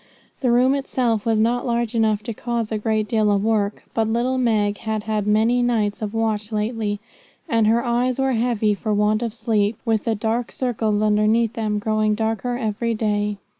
[0.39, 4.07] The room itself was not large enough to cause a great deal of work; but
[4.07, 6.99] little Meg had had many nights of watching lately,
[7.47, 11.77] and her eyes were heavy for want of sleep, with the dark circles underneath them
[11.77, 13.37] growing darker every day.